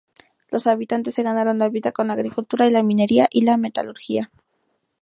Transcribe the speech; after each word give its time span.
Los 0.49 0.65
habitantes 0.65 1.13
se 1.13 1.21
ganaron 1.21 1.59
la 1.59 1.69
vida 1.69 1.91
con 1.91 2.07
la 2.07 2.13
agricultura, 2.13 2.67
la 2.71 2.81
minería 2.81 3.27
y 3.29 3.41
la 3.41 3.57
metalurgia. 3.57 4.31